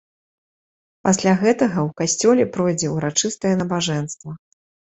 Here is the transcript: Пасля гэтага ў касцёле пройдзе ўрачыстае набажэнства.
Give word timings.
Пасля 1.07 1.33
гэтага 1.43 1.79
ў 1.87 1.93
касцёле 2.01 2.43
пройдзе 2.57 2.87
ўрачыстае 2.97 3.55
набажэнства. 3.63 4.31